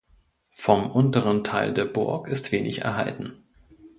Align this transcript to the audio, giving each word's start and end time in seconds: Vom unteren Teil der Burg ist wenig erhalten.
Vom 0.55 0.89
unteren 0.89 1.43
Teil 1.43 1.73
der 1.75 1.85
Burg 1.85 2.27
ist 2.27 2.51
wenig 2.51 2.81
erhalten. 2.81 3.43